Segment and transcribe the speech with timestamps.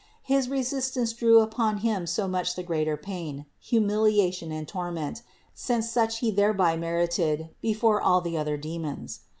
[0.23, 5.21] His resistance drew upon him so much the greater pain, humiliation and torment,
[5.53, 9.19] since such he thereby merited before all the other demons.